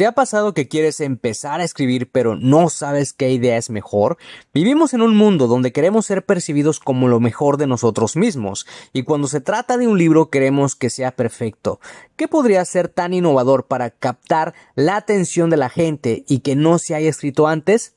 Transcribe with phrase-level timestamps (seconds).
[0.00, 4.16] ¿Te ha pasado que quieres empezar a escribir pero no sabes qué idea es mejor?
[4.54, 9.02] Vivimos en un mundo donde queremos ser percibidos como lo mejor de nosotros mismos y
[9.02, 11.80] cuando se trata de un libro queremos que sea perfecto.
[12.16, 16.78] ¿Qué podría ser tan innovador para captar la atención de la gente y que no
[16.78, 17.92] se haya escrito antes?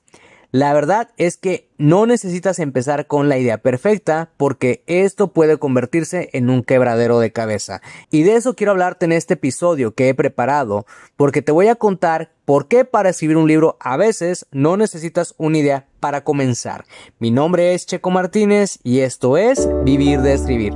[0.53, 6.29] La verdad es que no necesitas empezar con la idea perfecta porque esto puede convertirse
[6.31, 7.81] en un quebradero de cabeza.
[8.11, 10.85] Y de eso quiero hablarte en este episodio que he preparado
[11.17, 15.33] porque te voy a contar por qué para escribir un libro a veces no necesitas
[15.39, 16.85] una idea para comenzar.
[17.17, 20.75] Mi nombre es Checo Martínez y esto es Vivir de Escribir.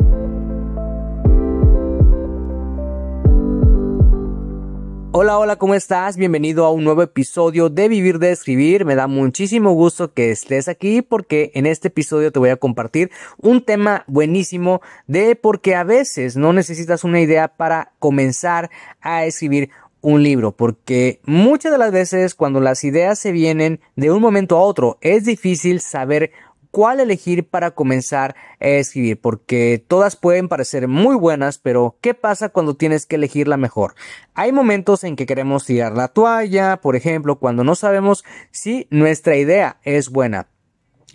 [5.13, 6.15] Hola, hola, ¿cómo estás?
[6.15, 8.85] Bienvenido a un nuevo episodio de Vivir de Escribir.
[8.85, 13.11] Me da muchísimo gusto que estés aquí porque en este episodio te voy a compartir
[13.37, 18.69] un tema buenísimo de por qué a veces no necesitas una idea para comenzar
[19.01, 24.11] a escribir un libro, porque muchas de las veces cuando las ideas se vienen de
[24.11, 26.31] un momento a otro es difícil saber
[26.71, 32.49] cuál elegir para comenzar a escribir, porque todas pueden parecer muy buenas, pero ¿qué pasa
[32.49, 33.93] cuando tienes que elegir la mejor?
[34.33, 39.35] Hay momentos en que queremos tirar la toalla, por ejemplo, cuando no sabemos si nuestra
[39.35, 40.47] idea es buena.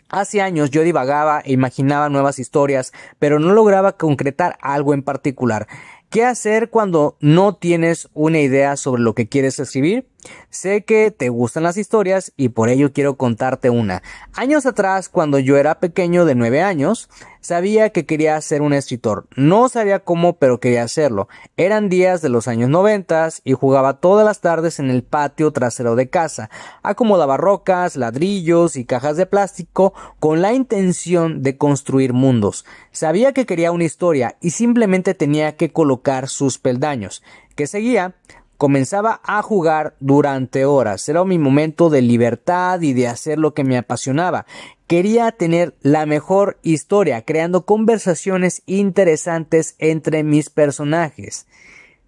[0.09, 5.67] Hace años yo divagaba e imaginaba nuevas historias, pero no lograba concretar algo en particular.
[6.11, 10.07] ¿Qué hacer cuando no tienes una idea sobre lo que quieres escribir?
[10.51, 14.03] Sé que te gustan las historias y por ello quiero contarte una.
[14.35, 17.09] Años atrás, cuando yo era pequeño de 9 años,
[17.41, 19.27] sabía que quería ser un escritor.
[19.37, 21.29] No sabía cómo, pero quería hacerlo.
[21.57, 25.97] Eran días de los años 90 y jugaba todas las tardes en el patio trasero
[25.97, 26.51] de casa.
[26.83, 32.65] Acomodaba rocas, ladrillos y cajas de plástico con la intención de construir mundos.
[32.91, 37.23] Sabía que quería una historia y simplemente tenía que colocar sus peldaños.
[37.55, 38.15] que seguía?
[38.57, 41.09] Comenzaba a jugar durante horas.
[41.09, 44.47] Era mi momento de libertad y de hacer lo que me apasionaba.
[44.87, 51.47] Quería tener la mejor historia, creando conversaciones interesantes entre mis personajes.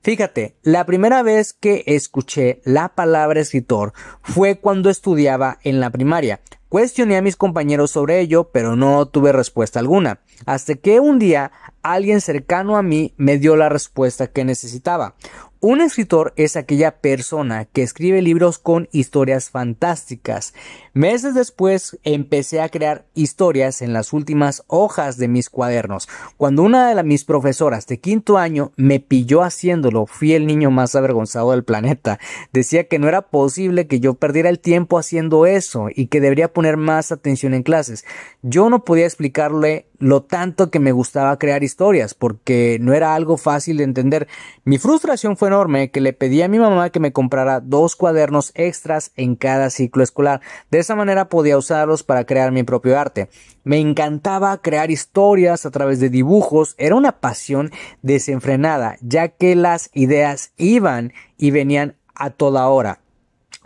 [0.01, 3.93] Fíjate, la primera vez que escuché la palabra escritor
[4.23, 6.41] fue cuando estudiaba en la primaria.
[6.69, 11.51] Cuestioné a mis compañeros sobre ello, pero no tuve respuesta alguna, hasta que un día
[11.83, 15.15] alguien cercano a mí me dio la respuesta que necesitaba.
[15.61, 20.55] Un escritor es aquella persona que escribe libros con historias fantásticas.
[20.95, 26.09] Meses después empecé a crear historias en las últimas hojas de mis cuadernos.
[26.37, 30.95] Cuando una de mis profesoras de quinto año me pilló haciéndolo, fui el niño más
[30.95, 32.21] avergonzado del planeta.
[32.53, 36.53] Decía que no era posible que yo perdiera el tiempo haciendo eso y que debería
[36.53, 38.05] poner más atención en clases.
[38.43, 43.37] Yo no podía explicarle lo tanto que me gustaba crear historias, porque no era algo
[43.37, 44.29] fácil de entender.
[44.65, 48.53] Mi frustración fue enorme que le pedí a mi mamá que me comprara dos cuadernos
[48.55, 50.41] extras en cada ciclo escolar.
[50.71, 53.29] De esa manera podía usarlos para crear mi propio arte.
[53.65, 57.71] Me encantaba crear historias a través de dibujos, era una pasión
[58.03, 63.01] desenfrenada, ya que las ideas iban y venían a toda hora.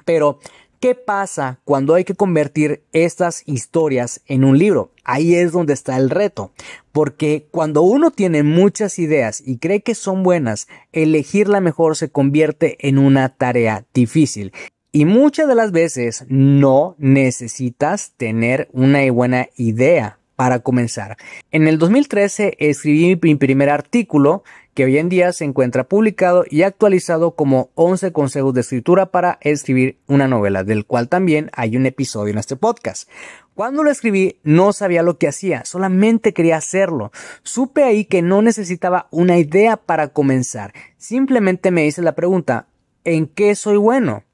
[0.04, 0.38] Pero
[0.82, 4.90] ¿Qué pasa cuando hay que convertir estas historias en un libro?
[5.04, 6.50] Ahí es donde está el reto,
[6.90, 12.10] porque cuando uno tiene muchas ideas y cree que son buenas, elegir la mejor se
[12.10, 14.52] convierte en una tarea difícil.
[14.90, 21.18] Y muchas de las veces no necesitas tener una buena idea para comenzar.
[21.52, 24.42] En el 2013 escribí mi primer artículo
[24.74, 29.38] que hoy en día se encuentra publicado y actualizado como 11 consejos de escritura para
[29.40, 33.08] escribir una novela, del cual también hay un episodio en este podcast.
[33.54, 37.12] Cuando lo escribí no sabía lo que hacía, solamente quería hacerlo.
[37.44, 42.66] Supe ahí que no necesitaba una idea para comenzar, simplemente me hice la pregunta,
[43.04, 44.24] ¿en qué soy bueno?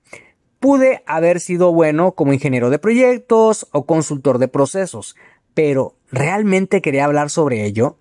[0.59, 5.15] Pude haber sido bueno como ingeniero de proyectos o consultor de procesos,
[5.59, 7.97] pero ¿realmente quería hablar sobre ello?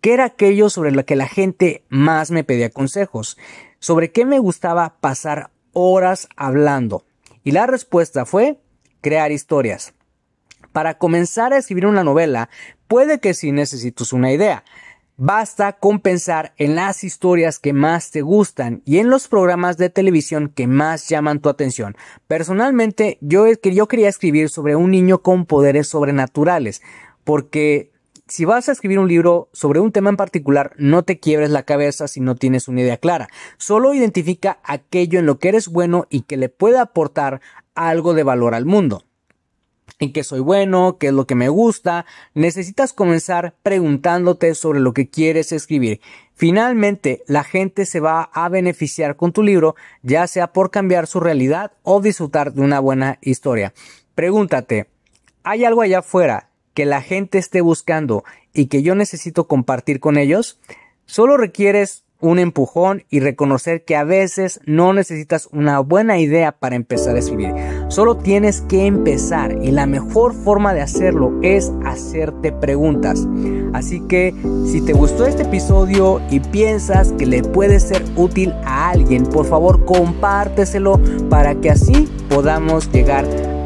[0.00, 3.36] qué era aquello sobre lo que la gente más me pedía consejos,
[3.80, 7.04] sobre qué me gustaba pasar horas hablando.
[7.42, 8.60] Y la respuesta fue
[9.00, 9.92] crear historias.
[10.70, 12.48] Para comenzar a escribir una novela,
[12.86, 14.62] puede que sí necesites una idea.
[15.22, 19.90] Basta con pensar en las historias que más te gustan y en los programas de
[19.90, 21.94] televisión que más llaman tu atención.
[22.26, 26.80] Personalmente, yo, yo quería escribir sobre un niño con poderes sobrenaturales,
[27.22, 27.92] porque
[28.28, 31.64] si vas a escribir un libro sobre un tema en particular, no te quiebres la
[31.64, 33.28] cabeza si no tienes una idea clara.
[33.58, 37.42] Solo identifica aquello en lo que eres bueno y que le puede aportar
[37.74, 39.04] algo de valor al mundo
[40.00, 44.92] en qué soy bueno, qué es lo que me gusta, necesitas comenzar preguntándote sobre lo
[44.94, 46.00] que quieres escribir.
[46.34, 51.20] Finalmente, la gente se va a beneficiar con tu libro, ya sea por cambiar su
[51.20, 53.74] realidad o disfrutar de una buena historia.
[54.14, 54.86] Pregúntate,
[55.44, 58.24] ¿hay algo allá afuera que la gente esté buscando
[58.54, 60.58] y que yo necesito compartir con ellos?
[61.04, 66.76] Solo requieres un empujón y reconocer que a veces no necesitas una buena idea para
[66.76, 67.54] empezar a escribir.
[67.88, 73.26] Solo tienes que empezar y la mejor forma de hacerlo es hacerte preguntas.
[73.72, 74.34] Así que
[74.66, 79.46] si te gustó este episodio y piensas que le puede ser útil a alguien, por
[79.46, 83.49] favor compárteselo para que así podamos llegar a